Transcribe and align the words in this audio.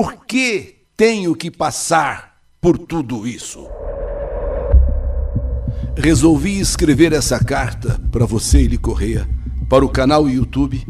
Por 0.00 0.26
que 0.26 0.76
tenho 0.96 1.34
que 1.34 1.50
passar 1.50 2.36
por 2.60 2.78
tudo 2.78 3.26
isso? 3.26 3.66
Resolvi 5.96 6.60
escrever 6.60 7.12
essa 7.12 7.42
carta 7.42 8.00
para 8.12 8.24
você, 8.24 8.58
Eli 8.58 8.78
Correia, 8.78 9.28
para 9.68 9.84
o 9.84 9.88
canal 9.88 10.30
YouTube, 10.30 10.86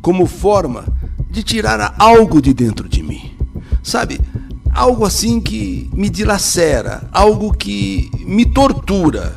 como 0.00 0.26
forma 0.26 0.84
de 1.28 1.42
tirar 1.42 1.96
algo 1.98 2.40
de 2.40 2.54
dentro 2.54 2.88
de 2.88 3.02
mim. 3.02 3.36
Sabe, 3.82 4.20
algo 4.70 5.04
assim 5.04 5.40
que 5.40 5.90
me 5.92 6.08
dilacera, 6.08 7.08
algo 7.10 7.52
que 7.52 8.08
me 8.24 8.46
tortura. 8.46 9.36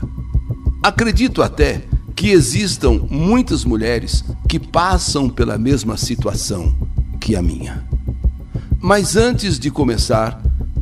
Acredito 0.83 1.41
até 1.41 1.87
que 2.15 2.29
existam 2.29 3.07
muitas 3.09 3.65
mulheres 3.65 4.23
que 4.47 4.59
passam 4.59 5.27
pela 5.27 5.57
mesma 5.57 5.97
situação 5.97 6.71
que 7.19 7.35
a 7.35 7.41
minha. 7.41 7.96
Mas 8.79 9.15
antes 9.15 9.57
de 9.57 9.71
começar, 9.71 10.41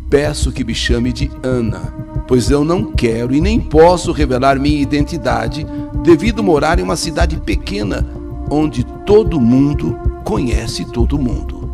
peço 0.10 0.52
que 0.52 0.64
me 0.64 0.76
chame 0.76 1.14
de 1.14 1.32
Ana, 1.42 1.94
pois 2.28 2.50
eu 2.50 2.64
não 2.64 2.92
quero 2.92 3.34
e 3.34 3.40
nem 3.40 3.60
posso 3.60 4.12
revelar 4.12 4.60
minha 4.60 4.82
identidade 4.82 5.66
devido 6.04 6.44
morar 6.44 6.78
em 6.78 6.84
uma 6.84 6.98
cidade 6.98 7.38
pequena 7.38 8.06
onde 8.50 8.84
todo 9.06 9.40
mundo 9.40 9.98
conhece 10.24 10.86
todo 10.92 11.18
mundo. 11.18 11.74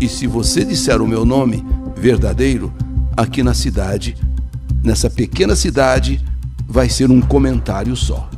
E 0.00 0.08
se 0.08 0.26
você 0.26 0.64
disser 0.64 1.02
o 1.02 1.08
meu 1.08 1.24
nome 1.24 1.64
verdadeiro, 1.96 2.72
aqui 3.16 3.42
na 3.42 3.54
cidade, 3.54 4.16
nessa 4.82 5.10
pequena 5.10 5.56
cidade, 5.56 6.24
vai 6.68 6.88
ser 6.88 7.10
um 7.10 7.20
comentário 7.20 7.96
só. 7.96 8.28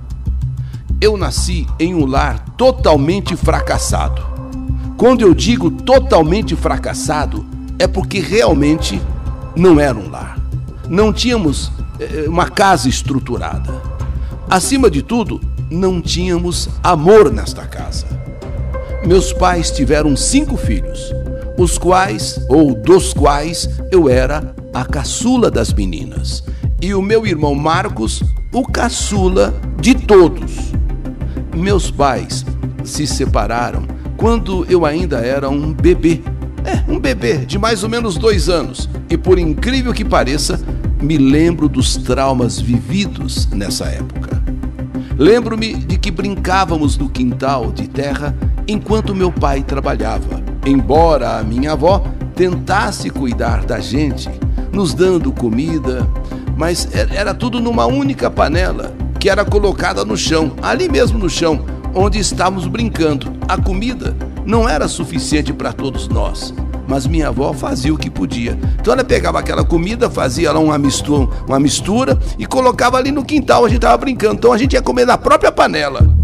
Eu 1.00 1.16
nasci 1.16 1.66
em 1.78 1.94
um 1.94 2.06
lar 2.06 2.44
totalmente 2.56 3.36
fracassado. 3.36 4.35
Quando 4.96 5.20
eu 5.20 5.34
digo 5.34 5.70
totalmente 5.70 6.56
fracassado, 6.56 7.44
é 7.78 7.86
porque 7.86 8.18
realmente 8.18 9.00
não 9.54 9.78
era 9.78 9.96
um 9.96 10.08
lar. 10.08 10.38
Não 10.88 11.12
tínhamos 11.12 11.70
eh, 12.00 12.24
uma 12.26 12.48
casa 12.48 12.88
estruturada. 12.88 13.74
Acima 14.48 14.90
de 14.90 15.02
tudo, 15.02 15.38
não 15.70 16.00
tínhamos 16.00 16.70
amor 16.82 17.30
nesta 17.30 17.66
casa. 17.66 18.06
Meus 19.04 19.34
pais 19.34 19.70
tiveram 19.70 20.16
cinco 20.16 20.56
filhos, 20.56 21.12
os 21.58 21.76
quais, 21.76 22.40
ou 22.48 22.74
dos 22.74 23.12
quais, 23.12 23.68
eu 23.92 24.08
era 24.08 24.54
a 24.72 24.84
caçula 24.84 25.50
das 25.50 25.74
meninas. 25.74 26.42
E 26.80 26.94
o 26.94 27.02
meu 27.02 27.26
irmão 27.26 27.54
Marcos, 27.54 28.22
o 28.50 28.66
caçula 28.66 29.54
de 29.78 29.94
todos. 29.94 30.72
Meus 31.54 31.90
pais 31.90 32.46
se 32.82 33.06
separaram 33.06 33.95
quando 34.16 34.66
eu 34.70 34.84
ainda 34.84 35.18
era 35.18 35.48
um 35.48 35.72
bebê. 35.72 36.22
É, 36.64 36.90
um 36.90 36.98
bebê 36.98 37.38
de 37.38 37.58
mais 37.58 37.82
ou 37.84 37.88
menos 37.88 38.16
dois 38.16 38.48
anos. 38.48 38.88
E 39.08 39.16
por 39.16 39.38
incrível 39.38 39.92
que 39.92 40.04
pareça, 40.04 40.60
me 41.00 41.16
lembro 41.16 41.68
dos 41.68 41.96
traumas 41.96 42.60
vividos 42.60 43.46
nessa 43.52 43.84
época. 43.86 44.42
Lembro-me 45.16 45.74
de 45.74 45.96
que 45.96 46.10
brincávamos 46.10 46.98
no 46.98 47.08
quintal 47.08 47.70
de 47.72 47.88
terra 47.88 48.34
enquanto 48.66 49.14
meu 49.14 49.30
pai 49.30 49.62
trabalhava, 49.62 50.42
embora 50.66 51.38
a 51.38 51.42
minha 51.42 51.72
avó 51.72 52.04
tentasse 52.34 53.08
cuidar 53.08 53.64
da 53.64 53.80
gente, 53.80 54.28
nos 54.72 54.92
dando 54.92 55.32
comida, 55.32 56.06
mas 56.56 56.88
era 56.92 57.32
tudo 57.32 57.60
numa 57.60 57.86
única 57.86 58.30
panela 58.30 58.94
que 59.18 59.30
era 59.30 59.44
colocada 59.44 60.04
no 60.04 60.16
chão, 60.16 60.52
ali 60.60 60.88
mesmo 60.88 61.18
no 61.18 61.30
chão, 61.30 61.64
onde 61.96 62.18
estávamos 62.18 62.66
brincando. 62.66 63.32
A 63.48 63.56
comida 63.56 64.14
não 64.44 64.68
era 64.68 64.86
suficiente 64.86 65.52
para 65.52 65.72
todos 65.72 66.06
nós, 66.06 66.54
mas 66.86 67.06
minha 67.06 67.28
avó 67.28 67.52
fazia 67.54 67.92
o 67.92 67.98
que 67.98 68.10
podia. 68.10 68.56
Então 68.78 68.92
ela 68.92 69.02
pegava 69.02 69.40
aquela 69.40 69.64
comida, 69.64 70.10
fazia 70.10 70.52
lá 70.52 70.60
uma 70.60 70.78
mistura, 70.78 71.28
uma 71.48 71.58
mistura 71.58 72.18
e 72.38 72.44
colocava 72.44 72.98
ali 72.98 73.10
no 73.10 73.24
quintal, 73.24 73.64
a 73.64 73.68
gente 73.68 73.78
estava 73.78 73.96
brincando. 73.96 74.34
Então 74.34 74.52
a 74.52 74.58
gente 74.58 74.74
ia 74.74 74.82
comer 74.82 75.06
na 75.06 75.16
própria 75.16 75.50
panela. 75.50 76.14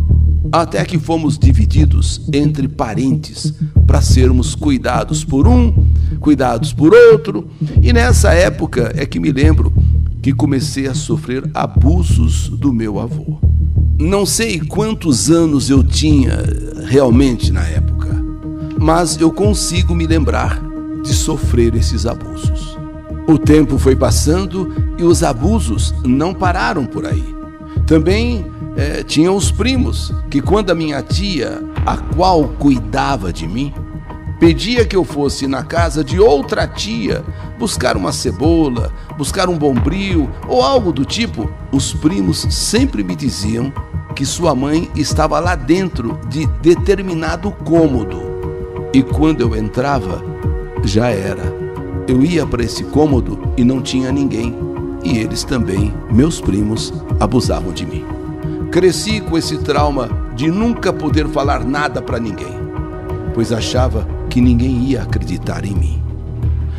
Até 0.52 0.84
que 0.84 0.98
fomos 0.98 1.38
divididos 1.38 2.20
entre 2.30 2.68
parentes 2.68 3.54
para 3.86 4.02
sermos 4.02 4.54
cuidados 4.54 5.24
por 5.24 5.48
um, 5.48 5.72
cuidados 6.20 6.74
por 6.74 6.92
outro. 6.92 7.48
E 7.80 7.90
nessa 7.90 8.34
época 8.34 8.92
é 8.94 9.06
que 9.06 9.18
me 9.18 9.32
lembro 9.32 9.72
que 10.20 10.34
comecei 10.34 10.86
a 10.86 10.94
sofrer 10.94 11.50
abusos 11.54 12.50
do 12.50 12.70
meu 12.70 13.00
avô. 13.00 13.51
Não 13.98 14.26
sei 14.26 14.60
quantos 14.60 15.30
anos 15.30 15.70
eu 15.70 15.82
tinha 15.82 16.38
realmente 16.86 17.52
na 17.52 17.62
época, 17.62 18.08
mas 18.80 19.20
eu 19.20 19.30
consigo 19.32 19.94
me 19.94 20.06
lembrar 20.06 20.60
de 21.02 21.12
sofrer 21.14 21.74
esses 21.74 22.06
abusos. 22.06 22.76
O 23.26 23.38
tempo 23.38 23.78
foi 23.78 23.94
passando 23.94 24.72
e 24.98 25.04
os 25.04 25.22
abusos 25.22 25.94
não 26.04 26.34
pararam 26.34 26.84
por 26.84 27.06
aí. 27.06 27.24
Também 27.86 28.44
é, 28.76 29.02
tinha 29.02 29.30
os 29.30 29.50
primos 29.50 30.12
que, 30.30 30.40
quando 30.40 30.70
a 30.70 30.74
minha 30.74 31.00
tia, 31.02 31.62
a 31.86 31.96
qual 31.96 32.48
cuidava 32.58 33.32
de 33.32 33.46
mim, 33.46 33.72
pedia 34.42 34.84
que 34.84 34.96
eu 34.96 35.04
fosse 35.04 35.46
na 35.46 35.62
casa 35.62 36.02
de 36.02 36.18
outra 36.18 36.66
tia 36.66 37.24
buscar 37.60 37.96
uma 37.96 38.10
cebola, 38.10 38.92
buscar 39.16 39.48
um 39.48 39.56
bombril 39.56 40.28
ou 40.48 40.62
algo 40.62 40.92
do 40.92 41.04
tipo, 41.04 41.48
os 41.70 41.92
primos 41.92 42.44
sempre 42.50 43.04
me 43.04 43.14
diziam 43.14 43.72
que 44.16 44.26
sua 44.26 44.52
mãe 44.52 44.90
estava 44.96 45.38
lá 45.38 45.54
dentro 45.54 46.18
de 46.28 46.44
determinado 46.60 47.52
cômodo. 47.52 48.20
E 48.92 49.00
quando 49.00 49.42
eu 49.42 49.54
entrava, 49.54 50.20
já 50.82 51.06
era. 51.06 51.44
Eu 52.08 52.20
ia 52.20 52.44
para 52.44 52.64
esse 52.64 52.82
cômodo 52.82 53.38
e 53.56 53.62
não 53.62 53.80
tinha 53.80 54.10
ninguém. 54.10 54.58
E 55.04 55.18
eles 55.18 55.44
também, 55.44 55.94
meus 56.10 56.40
primos, 56.40 56.92
abusavam 57.20 57.72
de 57.72 57.86
mim. 57.86 58.04
Cresci 58.72 59.20
com 59.20 59.38
esse 59.38 59.58
trauma 59.58 60.08
de 60.34 60.50
nunca 60.50 60.92
poder 60.92 61.28
falar 61.28 61.64
nada 61.64 62.02
para 62.02 62.18
ninguém, 62.18 62.58
pois 63.32 63.52
achava 63.52 64.11
que 64.32 64.40
ninguém 64.40 64.84
ia 64.84 65.02
acreditar 65.02 65.62
em 65.62 65.74
mim. 65.74 66.02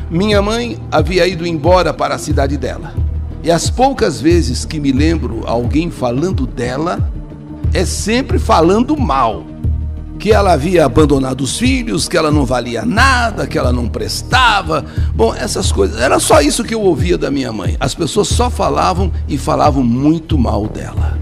Minha 0.09 0.41
mãe 0.41 0.79
havia 0.91 1.27
ido 1.27 1.45
embora 1.45 1.93
para 1.93 2.15
a 2.15 2.17
cidade 2.17 2.57
dela. 2.57 2.95
E 3.43 3.51
as 3.51 3.69
poucas 3.69 4.19
vezes 4.19 4.65
que 4.65 4.79
me 4.79 4.91
lembro 4.91 5.43
alguém 5.45 5.91
falando 5.91 6.47
dela, 6.47 7.11
é 7.71 7.85
sempre 7.85 8.39
falando 8.39 8.97
mal. 8.97 9.45
Que 10.17 10.31
ela 10.31 10.53
havia 10.53 10.83
abandonado 10.83 11.41
os 11.41 11.59
filhos, 11.59 12.09
que 12.09 12.17
ela 12.17 12.31
não 12.31 12.43
valia 12.43 12.83
nada, 12.85 13.45
que 13.45 13.55
ela 13.55 13.71
não 13.71 13.87
prestava. 13.87 14.83
Bom, 15.13 15.35
essas 15.35 15.71
coisas. 15.71 16.01
Era 16.01 16.19
só 16.19 16.41
isso 16.41 16.63
que 16.63 16.73
eu 16.73 16.81
ouvia 16.81 17.19
da 17.19 17.29
minha 17.29 17.53
mãe. 17.53 17.77
As 17.79 17.93
pessoas 17.93 18.29
só 18.29 18.49
falavam 18.49 19.11
e 19.27 19.37
falavam 19.37 19.83
muito 19.83 20.39
mal 20.39 20.65
dela. 20.67 21.19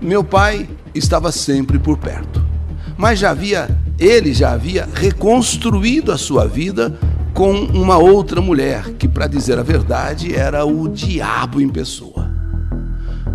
Meu 0.00 0.22
pai 0.22 0.68
estava 0.94 1.32
sempre 1.32 1.80
por 1.80 1.98
perto. 1.98 2.46
Mas 2.96 3.18
já 3.18 3.30
havia 3.30 3.68
ele 3.98 4.32
já 4.32 4.52
havia 4.52 4.88
reconstruído 4.94 6.12
a 6.12 6.18
sua 6.18 6.46
vida 6.46 6.96
com 7.34 7.52
uma 7.52 7.98
outra 7.98 8.40
mulher, 8.40 8.94
que, 8.98 9.08
para 9.08 9.26
dizer 9.26 9.58
a 9.58 9.62
verdade, 9.62 10.34
era 10.34 10.64
o 10.64 10.88
diabo 10.88 11.60
em 11.60 11.68
pessoa. 11.68 12.30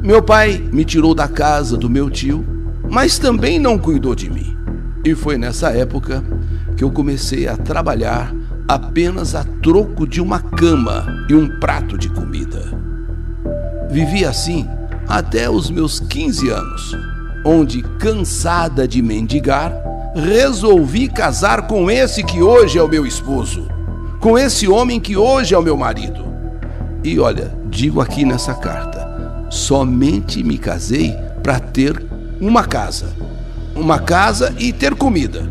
Meu 0.01 0.21
pai 0.21 0.61
me 0.71 0.83
tirou 0.83 1.13
da 1.13 1.27
casa 1.27 1.77
do 1.77 1.89
meu 1.89 2.09
tio, 2.09 2.45
mas 2.89 3.17
também 3.17 3.59
não 3.59 3.77
cuidou 3.77 4.13
de 4.15 4.29
mim. 4.29 4.57
E 5.05 5.13
foi 5.15 5.37
nessa 5.37 5.69
época 5.71 6.23
que 6.75 6.83
eu 6.83 6.91
comecei 6.91 7.47
a 7.47 7.57
trabalhar 7.57 8.33
apenas 8.67 9.35
a 9.35 9.43
troco 9.43 10.07
de 10.07 10.21
uma 10.21 10.39
cama 10.39 11.25
e 11.29 11.35
um 11.35 11.59
prato 11.59 11.97
de 11.97 12.09
comida. 12.09 12.61
Vivi 13.89 14.25
assim 14.25 14.67
até 15.07 15.49
os 15.49 15.69
meus 15.69 15.99
15 15.99 16.49
anos, 16.49 16.97
onde, 17.45 17.81
cansada 17.99 18.87
de 18.87 19.01
mendigar, 19.01 19.73
resolvi 20.15 21.07
casar 21.07 21.65
com 21.65 21.89
esse 21.89 22.23
que 22.23 22.41
hoje 22.41 22.77
é 22.77 22.83
o 22.83 22.87
meu 22.87 23.05
esposo, 23.05 23.67
com 24.19 24.37
esse 24.37 24.67
homem 24.67 24.99
que 24.99 25.17
hoje 25.17 25.55
é 25.55 25.57
o 25.57 25.63
meu 25.63 25.75
marido. 25.75 26.23
E 27.03 27.19
olha, 27.19 27.51
digo 27.69 27.99
aqui 27.99 28.23
nessa 28.23 28.53
carta, 28.53 29.47
somente 29.49 30.43
me 30.43 30.57
casei 30.57 31.15
para 31.41 31.59
ter 31.59 32.01
uma 32.39 32.63
casa, 32.63 33.13
uma 33.75 33.99
casa 33.99 34.53
e 34.59 34.71
ter 34.71 34.93
comida. 34.95 35.49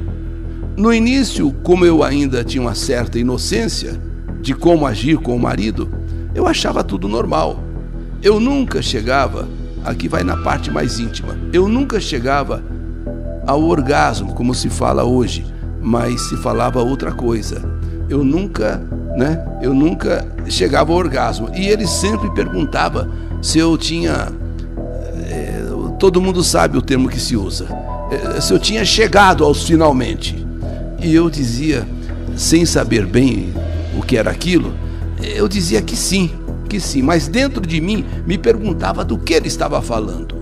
No 0.76 0.92
início, 0.92 1.52
como 1.62 1.84
eu 1.84 2.02
ainda 2.02 2.44
tinha 2.44 2.62
uma 2.62 2.74
certa 2.74 3.18
inocência 3.18 4.00
de 4.40 4.54
como 4.54 4.86
agir 4.86 5.18
com 5.18 5.36
o 5.36 5.40
marido, 5.40 5.92
eu 6.34 6.46
achava 6.46 6.82
tudo 6.84 7.08
normal. 7.08 7.62
Eu 8.22 8.38
nunca 8.38 8.80
chegava, 8.80 9.48
aqui 9.84 10.08
vai 10.08 10.22
na 10.22 10.36
parte 10.36 10.70
mais 10.70 10.98
íntima, 11.00 11.36
eu 11.52 11.68
nunca 11.68 12.00
chegava 12.00 12.62
ao 13.46 13.62
orgasmo, 13.62 14.34
como 14.34 14.54
se 14.54 14.68
fala 14.68 15.04
hoje, 15.04 15.44
mas 15.80 16.28
se 16.28 16.36
falava 16.36 16.82
outra 16.82 17.12
coisa. 17.12 17.62
Eu 18.08 18.24
nunca, 18.24 18.82
né? 19.16 19.44
Eu 19.60 19.74
nunca 19.74 20.26
chegava 20.48 20.92
ao 20.92 20.98
orgasmo. 20.98 21.48
E 21.54 21.66
ele 21.66 21.86
sempre 21.86 22.30
perguntava 22.30 23.08
se 23.40 23.58
eu 23.58 23.76
tinha. 23.76 24.28
É, 25.28 25.62
todo 25.98 26.20
mundo 26.20 26.42
sabe 26.42 26.76
o 26.76 26.82
termo 26.82 27.08
que 27.08 27.20
se 27.20 27.36
usa. 27.36 27.66
É, 28.10 28.40
se 28.40 28.52
eu 28.52 28.58
tinha 28.58 28.84
chegado 28.84 29.44
aos 29.44 29.64
finalmente. 29.64 30.46
E 31.00 31.14
eu 31.14 31.28
dizia: 31.28 31.86
sem 32.36 32.64
saber 32.64 33.06
bem 33.06 33.52
o 33.98 34.02
que 34.02 34.16
era 34.16 34.30
aquilo, 34.30 34.72
eu 35.20 35.48
dizia 35.48 35.82
que 35.82 35.96
sim, 35.96 36.30
que 36.68 36.80
sim, 36.80 37.02
mas 37.02 37.28
dentro 37.28 37.66
de 37.66 37.80
mim 37.80 38.04
me 38.26 38.38
perguntava 38.38 39.04
do 39.04 39.18
que 39.18 39.34
ele 39.34 39.48
estava 39.48 39.80
falando. 39.82 40.34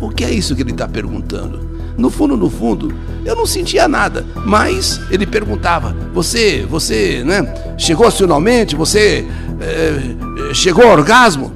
O 0.00 0.10
que 0.10 0.24
é 0.24 0.30
isso 0.30 0.54
que 0.54 0.62
ele 0.62 0.72
está 0.72 0.88
perguntando? 0.88 1.71
No 1.96 2.10
fundo, 2.10 2.36
no 2.36 2.48
fundo, 2.48 2.92
eu 3.24 3.36
não 3.36 3.46
sentia 3.46 3.86
nada, 3.86 4.24
mas 4.46 5.00
ele 5.10 5.26
perguntava: 5.26 5.94
Você, 6.12 6.66
você, 6.68 7.22
né? 7.24 7.42
Chegou 7.76 8.10
finalmente? 8.10 8.74
Você 8.76 9.26
é, 9.60 10.54
chegou 10.54 10.84
ao 10.84 10.92
orgasmo? 10.92 11.52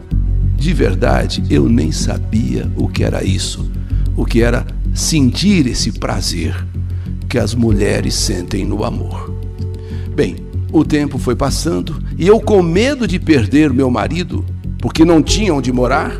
De 0.56 0.72
verdade, 0.72 1.44
eu 1.50 1.68
nem 1.68 1.92
sabia 1.92 2.70
o 2.76 2.88
que 2.88 3.04
era 3.04 3.22
isso, 3.22 3.70
o 4.16 4.24
que 4.24 4.42
era 4.42 4.66
sentir 4.94 5.66
esse 5.66 5.92
prazer 5.92 6.66
que 7.28 7.38
as 7.38 7.54
mulheres 7.54 8.14
sentem 8.14 8.64
no 8.64 8.84
amor. 8.84 9.34
Bem, 10.14 10.36
o 10.72 10.84
tempo 10.84 11.18
foi 11.18 11.36
passando 11.36 12.02
e 12.18 12.26
eu, 12.26 12.40
com 12.40 12.62
medo 12.62 13.06
de 13.06 13.18
perder 13.18 13.72
meu 13.72 13.90
marido, 13.90 14.44
porque 14.80 15.04
não 15.04 15.22
tinha 15.22 15.52
onde 15.52 15.72
morar, 15.72 16.18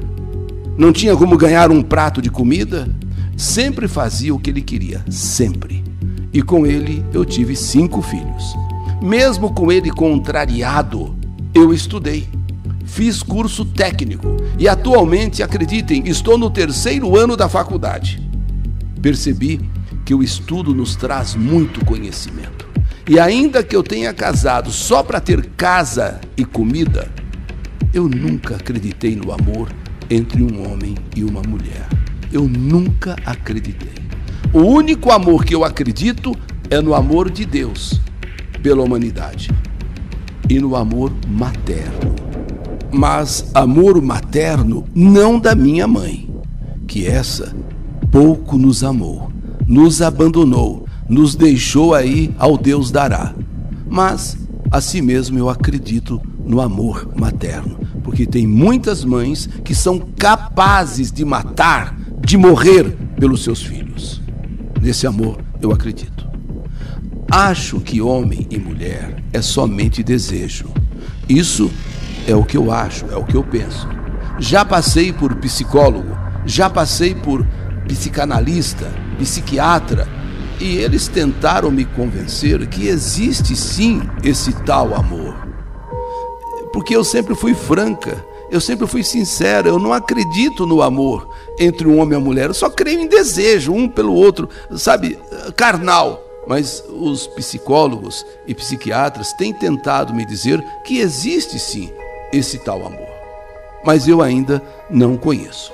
não 0.76 0.92
tinha 0.92 1.16
como 1.16 1.36
ganhar 1.36 1.70
um 1.70 1.82
prato 1.82 2.20
de 2.20 2.30
comida, 2.30 2.88
sempre 3.36 3.86
fazia 3.86 4.34
o 4.34 4.38
que 4.38 4.50
ele 4.50 4.62
queria, 4.62 5.04
sempre. 5.10 5.84
E 6.32 6.42
com 6.42 6.66
ele 6.66 7.04
eu 7.12 7.24
tive 7.24 7.54
cinco 7.54 8.00
filhos. 8.02 8.54
Mesmo 9.02 9.52
com 9.52 9.70
ele 9.70 9.90
contrariado, 9.90 11.14
eu 11.54 11.72
estudei. 11.72 12.28
Fiz 12.84 13.22
curso 13.22 13.64
técnico 13.64 14.36
e 14.58 14.68
atualmente, 14.68 15.42
acreditem, 15.42 16.04
estou 16.06 16.38
no 16.38 16.50
terceiro 16.50 17.16
ano 17.16 17.36
da 17.36 17.48
faculdade. 17.48 18.22
Percebi 19.02 19.60
que 20.04 20.14
o 20.14 20.22
estudo 20.22 20.74
nos 20.74 20.96
traz 20.96 21.34
muito 21.34 21.84
conhecimento. 21.84 22.66
E 23.08 23.20
ainda 23.20 23.62
que 23.62 23.76
eu 23.76 23.82
tenha 23.82 24.12
casado 24.14 24.70
só 24.70 25.02
para 25.02 25.20
ter 25.20 25.46
casa 25.56 26.20
e 26.36 26.44
comida, 26.44 27.10
eu 27.92 28.08
nunca 28.08 28.56
acreditei 28.56 29.14
no 29.14 29.32
amor 29.32 29.68
entre 30.08 30.42
um 30.42 30.70
homem 30.70 30.94
e 31.14 31.22
uma 31.22 31.42
mulher. 31.42 31.86
Eu 32.32 32.48
nunca 32.48 33.16
acreditei. 33.24 33.94
O 34.52 34.60
único 34.60 35.10
amor 35.10 35.44
que 35.44 35.54
eu 35.54 35.64
acredito 35.64 36.34
é 36.70 36.80
no 36.80 36.94
amor 36.94 37.30
de 37.30 37.44
Deus 37.44 38.00
pela 38.62 38.82
humanidade 38.82 39.50
e 40.48 40.58
no 40.58 40.76
amor 40.76 41.12
materno. 41.28 42.14
Mas 42.92 43.50
amor 43.54 44.00
materno 44.00 44.84
não 44.94 45.38
da 45.38 45.54
minha 45.54 45.86
mãe, 45.86 46.28
que 46.86 47.06
essa 47.06 47.54
pouco 48.10 48.56
nos 48.56 48.82
amou, 48.82 49.30
nos 49.66 50.00
abandonou, 50.00 50.86
nos 51.08 51.34
deixou 51.34 51.94
aí 51.94 52.34
ao 52.38 52.56
Deus 52.56 52.90
dará. 52.90 53.34
Mas 53.88 54.38
assim 54.70 55.00
mesmo 55.00 55.38
eu 55.38 55.48
acredito 55.48 56.20
no 56.44 56.60
amor 56.60 57.08
materno, 57.16 57.78
porque 58.02 58.24
tem 58.24 58.46
muitas 58.46 59.04
mães 59.04 59.48
que 59.64 59.74
são 59.74 59.98
capazes 60.16 61.10
de 61.10 61.24
matar, 61.24 61.95
de 62.20 62.36
morrer 62.36 62.96
pelos 63.18 63.44
seus 63.44 63.62
filhos. 63.62 64.20
Nesse 64.80 65.06
amor 65.06 65.38
eu 65.60 65.72
acredito. 65.72 66.26
Acho 67.30 67.80
que 67.80 68.00
homem 68.00 68.46
e 68.50 68.58
mulher 68.58 69.22
é 69.32 69.42
somente 69.42 70.02
desejo. 70.02 70.68
Isso 71.28 71.70
é 72.26 72.34
o 72.34 72.44
que 72.44 72.56
eu 72.56 72.70
acho, 72.70 73.06
é 73.06 73.16
o 73.16 73.24
que 73.24 73.36
eu 73.36 73.42
penso. 73.42 73.88
Já 74.38 74.64
passei 74.64 75.12
por 75.12 75.34
psicólogo, 75.36 76.16
já 76.44 76.70
passei 76.70 77.14
por 77.14 77.46
psicanalista, 77.88 78.92
psiquiatra, 79.18 80.06
e 80.60 80.76
eles 80.76 81.08
tentaram 81.08 81.70
me 81.70 81.84
convencer 81.84 82.66
que 82.66 82.86
existe 82.86 83.56
sim 83.56 84.02
esse 84.22 84.52
tal 84.64 84.94
amor 84.94 85.46
porque 86.76 86.94
eu 86.94 87.02
sempre 87.02 87.34
fui 87.34 87.54
franca, 87.54 88.22
eu 88.50 88.60
sempre 88.60 88.86
fui 88.86 89.02
sincera, 89.02 89.68
eu 89.68 89.78
não 89.78 89.92
acredito 89.92 90.66
no 90.66 90.82
amor 90.82 91.28
entre 91.58 91.86
um 91.86 91.98
homem 91.98 92.14
e 92.14 92.16
uma 92.16 92.24
mulher, 92.24 92.46
eu 92.46 92.54
só 92.54 92.70
creio 92.70 93.00
em 93.00 93.08
desejo 93.08 93.72
um 93.72 93.88
pelo 93.88 94.14
outro, 94.14 94.48
sabe, 94.76 95.18
carnal. 95.56 96.22
Mas 96.46 96.84
os 96.88 97.26
psicólogos 97.26 98.24
e 98.46 98.54
psiquiatras 98.54 99.32
têm 99.32 99.52
tentado 99.52 100.14
me 100.14 100.24
dizer 100.24 100.64
que 100.84 101.00
existe 101.00 101.58
sim 101.58 101.90
esse 102.32 102.58
tal 102.58 102.86
amor, 102.86 103.08
mas 103.84 104.06
eu 104.06 104.22
ainda 104.22 104.62
não 104.88 105.16
conheço. 105.16 105.72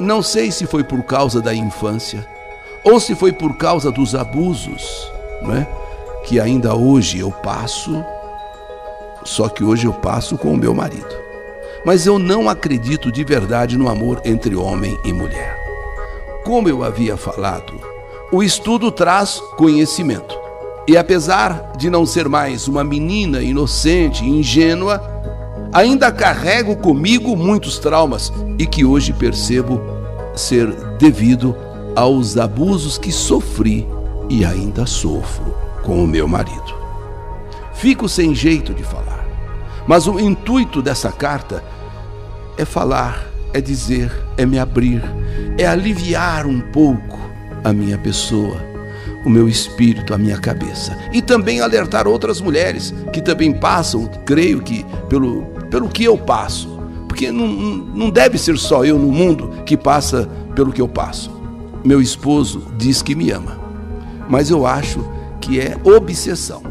Não 0.00 0.20
sei 0.20 0.50
se 0.50 0.66
foi 0.66 0.82
por 0.82 1.04
causa 1.04 1.40
da 1.40 1.54
infância 1.54 2.26
ou 2.84 2.98
se 2.98 3.14
foi 3.14 3.30
por 3.32 3.56
causa 3.56 3.92
dos 3.92 4.16
abusos, 4.16 5.08
não 5.40 5.54
é? 5.54 5.68
Que 6.24 6.40
ainda 6.40 6.74
hoje 6.74 7.20
eu 7.20 7.30
passo 7.30 8.04
só 9.24 9.48
que 9.48 9.62
hoje 9.62 9.86
eu 9.86 9.92
passo 9.92 10.36
com 10.36 10.52
o 10.52 10.56
meu 10.56 10.74
marido. 10.74 11.31
Mas 11.84 12.06
eu 12.06 12.18
não 12.18 12.48
acredito 12.48 13.10
de 13.10 13.24
verdade 13.24 13.76
no 13.76 13.88
amor 13.88 14.20
entre 14.24 14.54
homem 14.54 14.98
e 15.04 15.12
mulher. 15.12 15.58
Como 16.44 16.68
eu 16.68 16.84
havia 16.84 17.16
falado, 17.16 17.74
o 18.32 18.42
estudo 18.42 18.90
traz 18.90 19.40
conhecimento. 19.56 20.36
E 20.86 20.96
apesar 20.96 21.72
de 21.76 21.88
não 21.88 22.04
ser 22.04 22.28
mais 22.28 22.66
uma 22.66 22.82
menina 22.82 23.42
inocente 23.42 24.24
e 24.24 24.28
ingênua, 24.28 25.00
ainda 25.72 26.10
carrego 26.10 26.76
comigo 26.76 27.36
muitos 27.36 27.78
traumas 27.78 28.32
e 28.58 28.66
que 28.66 28.84
hoje 28.84 29.12
percebo 29.12 29.80
ser 30.34 30.72
devido 30.98 31.56
aos 31.94 32.36
abusos 32.36 32.98
que 32.98 33.12
sofri 33.12 33.86
e 34.28 34.44
ainda 34.44 34.86
sofro 34.86 35.54
com 35.82 36.02
o 36.02 36.06
meu 36.06 36.26
marido. 36.26 36.74
Fico 37.74 38.08
sem 38.08 38.34
jeito 38.34 38.72
de 38.72 38.82
falar. 38.82 39.21
Mas 39.86 40.06
o 40.06 40.18
intuito 40.18 40.80
dessa 40.80 41.10
carta 41.10 41.62
é 42.56 42.64
falar, 42.64 43.26
é 43.52 43.60
dizer, 43.60 44.12
é 44.36 44.46
me 44.46 44.58
abrir, 44.58 45.02
é 45.58 45.66
aliviar 45.66 46.46
um 46.46 46.60
pouco 46.60 47.18
a 47.64 47.72
minha 47.72 47.98
pessoa, 47.98 48.56
o 49.24 49.30
meu 49.30 49.48
espírito, 49.48 50.14
a 50.14 50.18
minha 50.18 50.38
cabeça. 50.38 50.96
E 51.12 51.20
também 51.20 51.60
alertar 51.60 52.06
outras 52.06 52.40
mulheres 52.40 52.94
que 53.12 53.20
também 53.20 53.52
passam, 53.52 54.06
creio 54.24 54.60
que, 54.60 54.84
pelo, 55.08 55.44
pelo 55.70 55.88
que 55.88 56.04
eu 56.04 56.16
passo. 56.16 56.80
Porque 57.08 57.30
não, 57.30 57.46
não 57.46 58.10
deve 58.10 58.38
ser 58.38 58.56
só 58.58 58.84
eu 58.84 58.98
no 58.98 59.12
mundo 59.12 59.62
que 59.66 59.76
passa 59.76 60.28
pelo 60.54 60.72
que 60.72 60.80
eu 60.80 60.88
passo. 60.88 61.30
Meu 61.84 62.00
esposo 62.00 62.66
diz 62.78 63.02
que 63.02 63.14
me 63.14 63.30
ama, 63.30 63.58
mas 64.28 64.50
eu 64.50 64.66
acho 64.66 65.04
que 65.40 65.60
é 65.60 65.76
obsessão. 65.84 66.62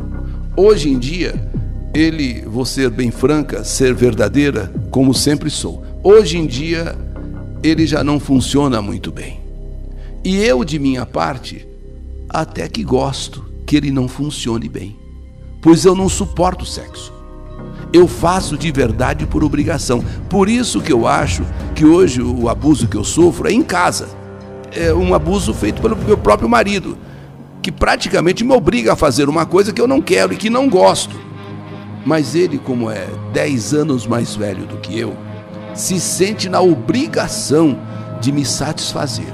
Hoje 0.56 0.90
em 0.90 0.98
dia, 0.98 1.52
ele, 1.94 2.42
vou 2.46 2.66
ser 2.66 2.90
bem 2.90 3.12
franca, 3.12 3.64
ser 3.64 3.94
verdadeira, 3.94 4.72
como 4.90 5.14
sempre 5.14 5.50
sou. 5.50 5.84
Hoje 6.04 6.38
em 6.38 6.48
dia, 6.48 6.98
ele 7.62 7.86
já 7.86 8.04
não 8.04 8.20
funciona 8.20 8.82
muito 8.82 9.12
bem. 9.12 9.40
E 10.24 10.38
eu, 10.38 10.64
de 10.64 10.80
minha 10.80 11.06
parte, 11.06 11.68
até 12.30 12.68
que 12.68 12.84
gosto 12.84 13.46
que 13.66 13.76
ele 13.76 13.92
não 13.92 14.08
funcione 14.08 14.70
bem, 14.70 14.96
pois 15.62 15.84
eu 15.84 15.96
não 15.96 16.08
suporto 16.08 16.66
sexo. 16.66 17.14
Eu 17.94 18.08
faço 18.08 18.58
de 18.58 18.72
verdade 18.72 19.26
por 19.28 19.44
obrigação. 19.44 20.04
Por 20.30 20.48
isso 20.48 20.80
que 20.80 20.94
eu 20.94 21.06
acho 21.06 21.44
que 21.76 21.84
hoje 21.84 22.22
o 22.22 22.48
abuso 22.48 22.88
que 22.88 22.96
eu 22.96 23.04
sofro 23.04 23.50
é 23.50 23.52
em 23.52 23.62
casa. 23.62 24.08
É 24.72 24.94
um 24.94 25.14
abuso 25.14 25.54
feito 25.54 25.82
pelo 25.82 25.98
meu 25.98 26.18
próprio 26.18 26.48
marido, 26.48 26.98
que 27.62 27.70
praticamente 27.70 28.46
me 28.46 28.54
obriga 28.54 28.94
a 28.94 28.96
fazer 28.96 29.28
uma 29.28 29.46
coisa 29.46 29.74
que 29.74 29.82
eu 29.82 29.88
não 29.88 30.02
quero 30.02 30.32
e 30.32 30.38
que 30.38 30.50
não 30.50 30.70
gosto. 30.70 31.31
Mas 32.06 32.34
ele, 32.34 32.58
como 32.58 32.90
é 32.90 33.08
dez 33.32 33.74
anos 33.74 34.08
mais 34.08 34.36
velho 34.36 34.66
do 34.66 34.78
que 34.78 34.98
eu, 34.98 35.16
se 35.74 36.00
sente 36.00 36.50
na 36.50 36.60
obrigação 36.60 37.80
de 38.20 38.32
me 38.32 38.44
satisfazer. 38.44 39.34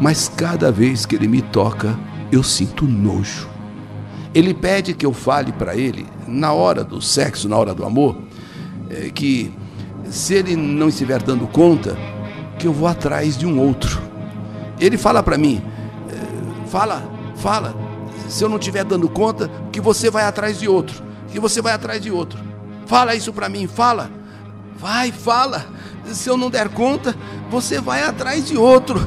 Mas 0.00 0.28
cada 0.28 0.70
vez 0.70 1.06
que 1.06 1.14
ele 1.14 1.28
me 1.28 1.40
toca, 1.40 1.98
eu 2.30 2.42
sinto 2.42 2.86
nojo. 2.86 3.48
Ele 4.34 4.52
pede 4.52 4.94
que 4.94 5.06
eu 5.06 5.12
fale 5.12 5.52
para 5.52 5.76
ele, 5.76 6.06
na 6.26 6.52
hora 6.52 6.82
do 6.84 7.00
sexo, 7.00 7.48
na 7.48 7.56
hora 7.56 7.74
do 7.74 7.84
amor, 7.84 8.16
é, 8.90 9.10
que 9.10 9.52
se 10.10 10.34
ele 10.34 10.56
não 10.56 10.88
estiver 10.88 11.22
dando 11.22 11.46
conta, 11.46 11.96
que 12.58 12.66
eu 12.66 12.72
vou 12.72 12.88
atrás 12.88 13.38
de 13.38 13.46
um 13.46 13.58
outro. 13.60 14.02
Ele 14.78 14.98
fala 14.98 15.22
para 15.22 15.38
mim, 15.38 15.62
é, 16.10 16.68
fala, 16.68 17.08
fala, 17.36 17.74
se 18.28 18.42
eu 18.42 18.48
não 18.48 18.58
estiver 18.58 18.84
dando 18.84 19.08
conta, 19.08 19.50
que 19.70 19.80
você 19.80 20.10
vai 20.10 20.24
atrás 20.24 20.58
de 20.58 20.68
outro 20.68 21.04
e 21.34 21.38
você 21.40 21.60
vai 21.60 21.72
atrás 21.72 22.00
de 22.00 22.12
outro. 22.12 22.38
Fala 22.86 23.14
isso 23.14 23.32
para 23.32 23.48
mim, 23.48 23.66
fala. 23.66 24.10
Vai, 24.78 25.10
fala. 25.10 25.66
Se 26.06 26.30
eu 26.30 26.36
não 26.36 26.48
der 26.48 26.68
conta, 26.68 27.14
você 27.50 27.80
vai 27.80 28.04
atrás 28.04 28.46
de 28.46 28.56
outro, 28.56 29.06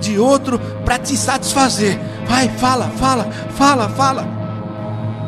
de 0.00 0.18
outro 0.18 0.58
para 0.84 0.98
te 0.98 1.16
satisfazer. 1.16 1.98
Vai, 2.28 2.48
fala, 2.48 2.88
fala, 2.90 3.24
fala, 3.50 3.88
fala. 3.88 4.28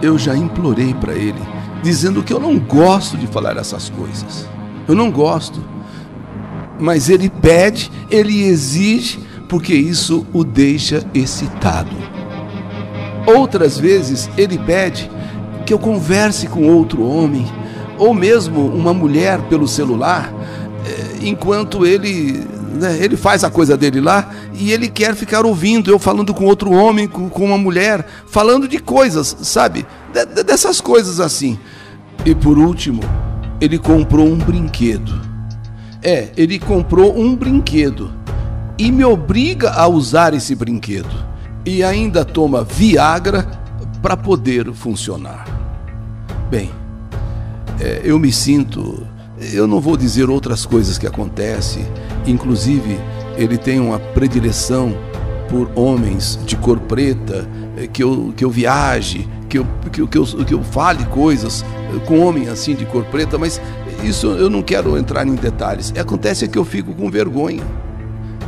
Eu 0.03 0.19
já 0.19 0.37
implorei 0.37 0.93
para 0.93 1.15
ele, 1.15 1.41
dizendo 1.83 2.23
que 2.23 2.33
eu 2.33 2.41
não 2.41 2.59
gosto 2.59 3.17
de 3.17 3.27
falar 3.27 3.57
essas 3.57 3.89
coisas. 3.89 4.47
Eu 4.87 4.95
não 4.95 5.11
gosto. 5.11 5.65
Mas 6.79 7.09
ele 7.09 7.31
pede, 7.31 7.91
ele 8.11 8.43
exige, 8.43 9.21
porque 9.49 9.73
isso 9.75 10.27
o 10.33 10.45
deixa 10.45 11.07
excitado. 11.15 11.97
Outras 13.27 13.79
vezes 13.79 14.29
ele 14.37 14.59
pede 14.59 15.09
que 15.63 15.73
eu 15.73 15.79
converse 15.79 16.47
com 16.47 16.69
outro 16.69 17.03
homem, 17.03 17.47
ou 17.99 18.13
mesmo 18.13 18.67
uma 18.67 18.93
mulher 18.93 19.41
pelo 19.43 19.69
celular, 19.69 20.33
eh, 20.87 21.27
enquanto 21.27 21.87
ele 21.87 22.45
né, 22.75 22.99
ele 23.01 23.17
faz 23.17 23.45
a 23.45 23.51
coisa 23.51 23.77
dele 23.77 24.01
lá 24.01 24.31
e 24.55 24.73
ele 24.73 24.89
quer 24.89 25.15
ficar 25.15 25.45
ouvindo 25.45 25.91
eu 25.91 25.99
falando 25.99 26.33
com 26.35 26.45
outro 26.45 26.73
homem, 26.73 27.07
com, 27.07 27.45
uma 27.45 27.59
mulher, 27.59 28.05
falando 28.27 28.67
de 28.67 28.79
coisas, 28.79 29.37
sabe? 29.43 29.87
De, 30.13 30.25
de, 30.27 30.43
dessas 30.43 30.81
coisas 30.81 31.21
assim. 31.21 31.59
E 32.25 32.35
por 32.35 32.59
último, 32.59 33.03
ele 33.61 33.79
comprou 33.79 34.27
um 34.27 34.37
brinquedo. 34.37 35.21
É, 36.03 36.31
ele 36.37 36.59
comprou 36.59 37.17
um 37.17 37.37
brinquedo 37.37 38.13
e 38.79 38.91
me 38.91 39.05
obriga 39.05 39.71
a 39.71 39.87
usar 39.87 40.35
esse 40.35 40.55
brinquedo. 40.55 41.33
E 41.65 41.85
ainda 41.85 42.25
toma 42.25 42.65
Viagra 42.65 43.62
para 44.03 44.17
poder 44.17 44.73
funcionar. 44.75 45.47
Bem, 46.51 46.71
é, 47.81 48.03
eu 48.05 48.19
me 48.19 48.33
sinto. 48.33 49.07
Eu 49.53 49.67
não 49.67 49.81
vou 49.81 49.97
dizer 49.97 50.29
outras 50.29 50.67
coisas 50.67 50.99
que 50.99 51.07
acontecem, 51.07 51.87
inclusive 52.27 52.99
ele 53.37 53.57
tem 53.57 53.81
uma 53.81 53.99
predileção 53.99 54.95
por 55.49 55.71
homens 55.75 56.39
de 56.45 56.57
cor 56.57 56.79
preta, 56.79 57.49
é, 57.77 57.87
que 57.87 58.03
eu, 58.03 58.33
que 58.37 58.45
eu 58.45 58.51
viaje, 58.51 59.29
que 59.49 59.59
eu, 59.59 59.67
que, 59.91 60.07
que, 60.07 60.19
eu, 60.19 60.27
que 60.27 60.55
eu 60.55 60.63
fale 60.63 61.05
coisas 61.07 61.65
é, 61.95 61.99
com 62.07 62.21
homem 62.21 62.49
assim 62.49 62.75
de 62.75 62.87
cor 62.87 63.05
preta, 63.05 63.37
mas 63.37 63.61
isso 64.05 64.29
eu 64.29 64.49
não 64.49 64.63
quero 64.63 64.97
entrar 64.97 65.27
em 65.27 65.35
detalhes. 65.35 65.93
Acontece 65.99 66.47
que 66.47 66.59
eu 66.59 66.65
fico 66.65 66.93
com 66.95 67.11
vergonha. 67.11 67.63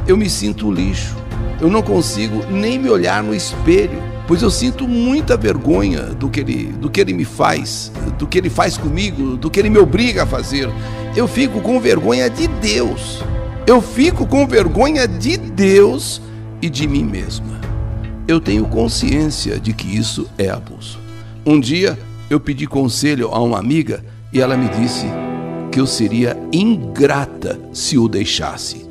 Eu 0.07 0.17
me 0.17 0.29
sinto 0.29 0.71
lixo. 0.71 1.17
Eu 1.61 1.71
não 1.71 1.83
consigo 1.83 2.45
nem 2.51 2.79
me 2.79 2.89
olhar 2.89 3.23
no 3.23 3.35
espelho, 3.35 4.14
pois 4.27 4.43
eu 4.43 4.51
sinto 4.51 4.89
muita 4.89 5.37
vergonha 5.37 6.03
do 6.03 6.29
que 6.29 6.41
ele, 6.41 6.67
do 6.67 6.91
que 6.91 7.01
ele 7.01 7.13
me 7.13 7.25
faz, 7.25 7.93
do 8.19 8.27
que 8.27 8.39
ele 8.39 8.51
faz 8.51 8.77
comigo, 8.77 9.37
do 9.37 9.51
que 9.51 9.61
ele 9.61 9.71
me 9.71 9.79
obriga 9.79 10.23
a 10.23 10.27
fazer. 10.27 10.69
Eu 11.17 11.29
fico 11.29 11.61
com 11.61 11.79
vergonha 11.81 12.29
de 12.29 12.47
Deus. 12.47 13.23
Eu 13.67 13.81
fico 13.81 14.27
com 14.27 14.47
vergonha 14.47 15.07
de 15.07 15.37
Deus 15.37 16.21
e 16.61 16.69
de 16.69 16.87
mim 16.87 17.05
mesma. 17.05 17.61
Eu 18.27 18.41
tenho 18.41 18.67
consciência 18.67 19.61
de 19.61 19.73
que 19.73 19.97
isso 19.97 20.29
é 20.39 20.49
abuso. 20.49 20.99
Um 21.45 21.61
dia 21.61 21.99
eu 22.31 22.41
pedi 22.41 22.67
conselho 22.67 23.29
a 23.33 23.41
uma 23.41 23.59
amiga 23.59 24.03
e 24.33 24.41
ela 24.41 24.57
me 24.57 24.69
disse 24.69 25.07
que 25.71 25.79
eu 25.79 25.87
seria 25.87 26.37
ingrata 26.53 27.61
se 27.73 27.99
o 27.99 28.09
deixasse, 28.09 28.89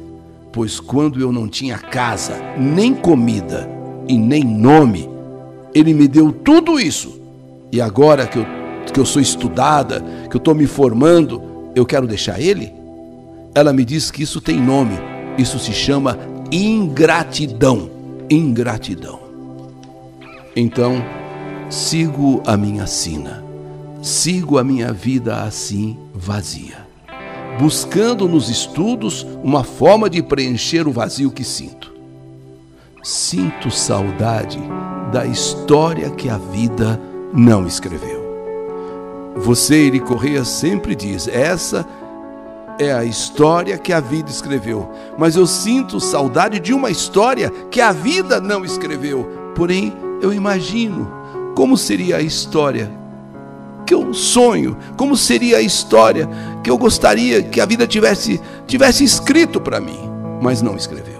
pois 0.52 0.80
quando 0.80 1.20
eu 1.20 1.32
não 1.32 1.48
tinha 1.48 1.78
casa, 1.78 2.36
nem 2.58 2.94
comida 2.94 3.70
e 4.08 4.18
nem 4.18 4.44
nome, 4.44 5.10
ele 5.74 5.94
me 5.94 6.08
deu 6.08 6.32
tudo 6.32 6.80
isso. 6.80 7.22
E 7.72 7.82
agora 7.82 8.28
que 8.28 8.40
eu, 8.40 8.46
que 8.94 9.00
eu 9.00 9.06
sou 9.06 9.22
estudada, 9.22 10.04
que 10.30 10.36
eu 10.36 10.40
estou 10.40 10.54
me 10.54 10.68
formando, 10.68 11.42
eu 11.76 11.86
quero 11.86 12.08
deixar 12.08 12.40
ele? 12.40 12.72
Ela 13.56 13.74
me 13.74 13.84
diz 13.84 14.12
que 14.12 14.24
isso 14.24 14.42
tem 14.42 14.60
nome, 14.60 14.98
isso 15.38 15.60
se 15.60 15.74
chama 15.74 16.18
ingratidão. 16.52 17.90
Ingratidão. 18.30 19.20
Então, 20.56 21.04
sigo 21.70 22.42
a 22.46 22.56
minha 22.56 22.86
sina 22.86 23.44
sigo 24.04 24.58
a 24.58 24.64
minha 24.66 24.92
vida 24.92 25.44
assim 25.44 25.98
vazia, 26.14 26.86
buscando 27.58 28.28
nos 28.28 28.50
estudos 28.50 29.26
uma 29.42 29.64
forma 29.64 30.10
de 30.10 30.22
preencher 30.22 30.86
o 30.86 30.92
vazio 30.92 31.32
que 31.32 31.44
sinto. 31.44 31.93
Sinto 33.04 33.70
saudade 33.70 34.62
da 35.12 35.26
história 35.26 36.10
que 36.10 36.30
a 36.30 36.38
vida 36.38 36.98
não 37.34 37.68
escreveu. 37.68 38.24
Você, 39.36 39.88
Eri 39.88 40.00
Correia, 40.00 40.46
sempre 40.46 40.96
diz: 40.96 41.28
essa 41.28 41.86
é 42.80 42.94
a 42.94 43.04
história 43.04 43.78
que 43.78 43.92
a 43.92 44.00
vida 44.00 44.30
escreveu. 44.30 44.90
Mas 45.18 45.36
eu 45.36 45.46
sinto 45.46 46.00
saudade 46.00 46.62
de 46.62 46.74
uma 46.74 46.90
história 46.90 47.50
que 47.70 47.82
a 47.82 47.92
vida 47.92 48.40
não 48.40 48.64
escreveu. 48.64 49.30
Porém, 49.54 49.94
eu 50.22 50.32
imagino 50.32 51.12
como 51.58 51.76
seria 51.76 52.18
a 52.18 52.22
história 52.22 52.90
que 53.86 53.94
eu 53.94 54.14
sonho, 54.14 54.78
como 54.96 55.18
seria 55.18 55.58
a 55.58 55.62
história 55.62 56.30
que 56.64 56.72
eu 56.72 56.78
gostaria 56.78 57.44
que 57.44 57.60
a 57.60 57.66
vida 57.66 57.86
tivesse, 57.86 58.40
tivesse 58.66 59.04
escrito 59.04 59.60
para 59.60 59.82
mim, 59.82 60.00
mas 60.42 60.62
não 60.62 60.78
escreveu. 60.78 61.13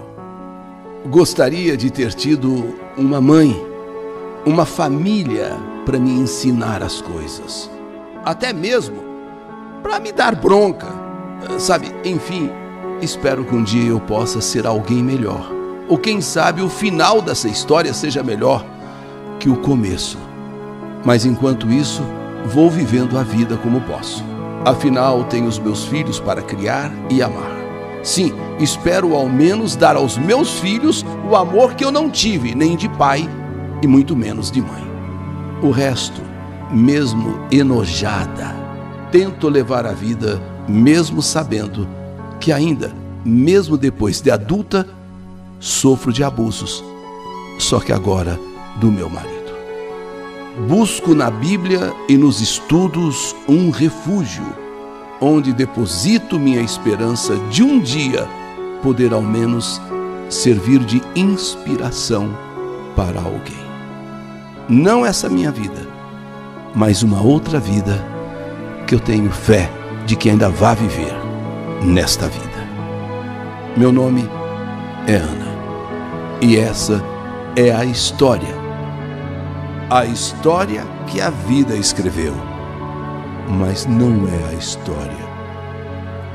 Gostaria 1.06 1.76
de 1.76 1.90
ter 1.90 2.14
tido 2.14 2.78
uma 2.96 3.20
mãe, 3.20 3.54
uma 4.46 4.64
família 4.64 5.54
para 5.84 5.98
me 5.98 6.10
ensinar 6.10 6.82
as 6.82 7.02
coisas, 7.02 7.70
até 8.24 8.54
mesmo 8.54 8.96
para 9.82 10.00
me 10.00 10.10
dar 10.10 10.34
bronca, 10.34 10.88
sabe? 11.58 11.94
Enfim, 12.06 12.50
espero 13.02 13.44
que 13.44 13.54
um 13.54 13.62
dia 13.62 13.90
eu 13.90 14.00
possa 14.00 14.40
ser 14.40 14.66
alguém 14.66 15.02
melhor. 15.02 15.52
Ou 15.90 15.98
quem 15.98 16.22
sabe 16.22 16.62
o 16.62 16.70
final 16.70 17.20
dessa 17.20 17.48
história 17.48 17.92
seja 17.92 18.22
melhor 18.22 18.64
que 19.38 19.50
o 19.50 19.56
começo. 19.56 20.16
Mas 21.04 21.26
enquanto 21.26 21.70
isso, 21.70 22.02
vou 22.46 22.70
vivendo 22.70 23.18
a 23.18 23.22
vida 23.22 23.58
como 23.58 23.82
posso. 23.82 24.24
Afinal, 24.64 25.22
tenho 25.24 25.48
os 25.48 25.58
meus 25.58 25.84
filhos 25.84 26.18
para 26.18 26.40
criar 26.40 26.90
e 27.10 27.22
amar. 27.22 27.53
Sim, 28.04 28.34
espero 28.60 29.16
ao 29.16 29.28
menos 29.30 29.74
dar 29.74 29.96
aos 29.96 30.18
meus 30.18 30.60
filhos 30.60 31.04
o 31.28 31.34
amor 31.34 31.74
que 31.74 31.82
eu 31.82 31.90
não 31.90 32.10
tive, 32.10 32.54
nem 32.54 32.76
de 32.76 32.86
pai 32.86 33.26
e 33.82 33.86
muito 33.86 34.14
menos 34.14 34.50
de 34.50 34.60
mãe. 34.60 34.84
O 35.62 35.70
resto, 35.70 36.20
mesmo 36.70 37.40
enojada, 37.50 38.54
tento 39.10 39.48
levar 39.48 39.86
a 39.86 39.92
vida 39.92 40.38
mesmo 40.68 41.22
sabendo 41.22 41.88
que 42.38 42.52
ainda, 42.52 42.92
mesmo 43.24 43.78
depois 43.78 44.20
de 44.20 44.30
adulta, 44.30 44.86
sofro 45.58 46.12
de 46.12 46.22
abusos, 46.22 46.84
só 47.58 47.80
que 47.80 47.90
agora 47.92 48.38
do 48.76 48.92
meu 48.92 49.08
marido. 49.08 49.34
Busco 50.68 51.14
na 51.14 51.30
Bíblia 51.30 51.92
e 52.06 52.18
nos 52.18 52.42
estudos 52.42 53.34
um 53.48 53.70
refúgio, 53.70 54.44
onde 55.24 55.52
deposito 55.52 56.38
minha 56.38 56.60
esperança 56.60 57.36
de 57.50 57.62
um 57.62 57.80
dia 57.80 58.28
poder 58.82 59.12
ao 59.12 59.22
menos 59.22 59.80
servir 60.28 60.80
de 60.80 61.02
inspiração 61.14 62.36
para 62.94 63.20
alguém. 63.20 63.64
Não 64.68 65.04
essa 65.04 65.28
minha 65.28 65.50
vida, 65.50 65.86
mas 66.74 67.02
uma 67.02 67.22
outra 67.22 67.58
vida 67.58 68.04
que 68.86 68.94
eu 68.94 69.00
tenho 69.00 69.30
fé 69.30 69.70
de 70.06 70.16
que 70.16 70.28
ainda 70.28 70.50
vá 70.50 70.74
viver 70.74 71.14
nesta 71.82 72.28
vida. 72.28 72.64
Meu 73.76 73.90
nome 73.90 74.28
é 75.06 75.16
Ana 75.16 75.54
e 76.40 76.56
essa 76.56 77.02
é 77.56 77.72
a 77.72 77.84
história 77.84 78.64
a 79.90 80.06
história 80.06 80.82
que 81.06 81.20
a 81.20 81.30
vida 81.30 81.76
escreveu, 81.76 82.34
mas 83.48 83.86
não 83.86 84.26
é 84.28 84.50
a 84.50 84.54
história 84.54 85.34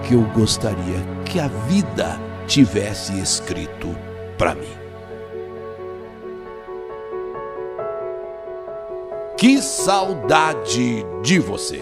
que 0.03 0.13
eu 0.13 0.21
gostaria 0.33 1.05
que 1.25 1.39
a 1.39 1.47
vida 1.47 2.19
tivesse 2.47 3.19
escrito 3.19 3.95
para 4.37 4.55
mim. 4.55 4.79
Que 9.37 9.61
saudade 9.61 11.05
de 11.21 11.39
você! 11.39 11.81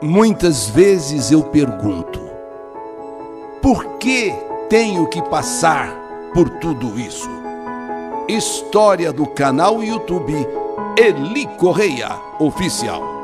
Muitas 0.00 0.68
vezes 0.70 1.32
eu 1.32 1.42
pergunto: 1.42 2.20
por 3.60 3.98
que 3.98 4.32
tenho 4.68 5.06
que 5.08 5.20
passar 5.22 5.92
por 6.32 6.48
tudo 6.48 6.98
isso? 6.98 7.28
História 8.28 9.12
do 9.12 9.26
canal 9.26 9.82
YouTube 9.82 10.34
Eli 10.96 11.46
Correia 11.56 12.10
Oficial. 12.38 13.17